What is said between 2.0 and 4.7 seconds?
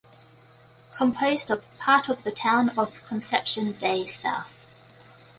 of the town of Conception Bay South.